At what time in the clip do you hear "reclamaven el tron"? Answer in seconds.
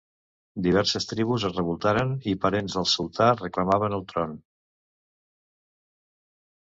3.43-4.37